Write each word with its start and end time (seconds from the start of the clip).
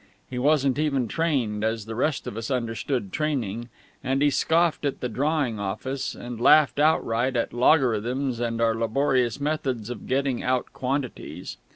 He 0.27 0.39
wasn't 0.39 0.79
even 0.79 1.07
trained, 1.07 1.63
as 1.63 1.85
the 1.85 1.93
rest 1.93 2.25
of 2.25 2.35
us 2.35 2.49
understood 2.49 3.13
training; 3.13 3.69
and 4.03 4.23
he 4.23 4.31
scoffed 4.31 4.83
at 4.83 4.99
the 4.99 5.07
drawing 5.07 5.59
office, 5.59 6.15
and 6.15 6.41
laughed 6.41 6.79
outright 6.79 7.35
at 7.35 7.53
logarithms 7.53 8.39
and 8.39 8.59
our 8.59 8.73
laborious 8.73 9.39
methods 9.39 9.91
of 9.91 10.07
getting 10.07 10.41
out 10.41 10.73
quantities. 10.73 11.57